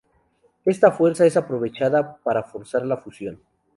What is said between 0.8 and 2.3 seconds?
fuerza es aprovechada